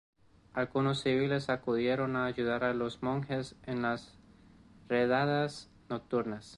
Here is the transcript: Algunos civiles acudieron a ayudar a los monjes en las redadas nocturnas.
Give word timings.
Algunos 0.53 1.01
civiles 1.03 1.51
acudieron 1.51 2.15
a 2.15 2.25
ayudar 2.25 2.63
a 2.63 2.73
los 2.73 3.03
monjes 3.03 3.55
en 3.67 3.83
las 3.83 4.17
redadas 4.89 5.69
nocturnas. 5.89 6.49